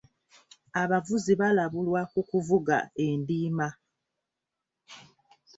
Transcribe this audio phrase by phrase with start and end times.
[0.81, 3.67] Abavuzi balabulwa ku kuvuga endiima.